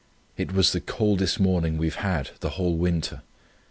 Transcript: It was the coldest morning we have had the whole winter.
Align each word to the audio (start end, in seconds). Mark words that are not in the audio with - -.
It 0.35 0.51
was 0.51 0.71
the 0.71 0.81
coldest 0.81 1.39
morning 1.39 1.77
we 1.77 1.85
have 1.85 1.97
had 1.97 2.31
the 2.39 2.49
whole 2.57 2.75
winter. 2.75 3.21